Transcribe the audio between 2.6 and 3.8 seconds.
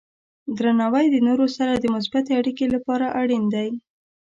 لپاره اړین دی.